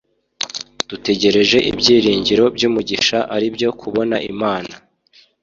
[0.89, 4.73] dutegereje ibyiringiro by’umugisha ari byo kubona imana